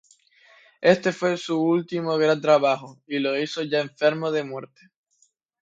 [0.81, 4.89] Este fue su último gran trabajo y lo hizo ya enfermo de muerte.